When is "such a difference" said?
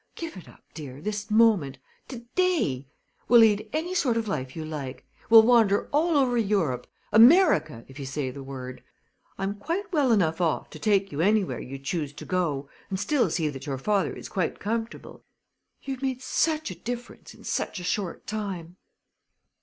16.23-17.35